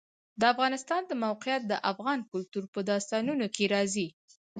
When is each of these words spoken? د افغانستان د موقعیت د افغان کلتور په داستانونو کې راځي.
د 0.39 0.41
افغانستان 0.53 1.01
د 1.07 1.11
موقعیت 1.25 1.61
د 1.67 1.73
افغان 1.91 2.19
کلتور 2.31 2.63
په 2.73 2.79
داستانونو 2.89 3.45
کې 3.55 3.65
راځي. 3.73 4.07